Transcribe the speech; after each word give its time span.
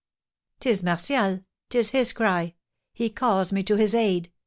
"'Tis 0.61 0.81
Martial 0.81 1.41
'tis 1.69 1.91
his 1.91 2.11
cry! 2.11 2.55
He 2.91 3.11
calls 3.11 3.51
me 3.51 3.61
to 3.61 3.75
his 3.75 3.93
aid!" 3.93 4.31